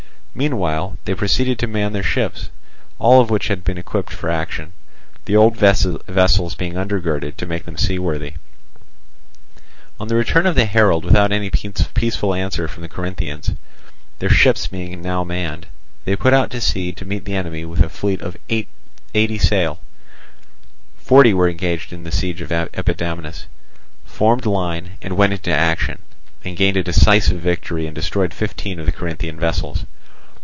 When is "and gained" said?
26.45-26.77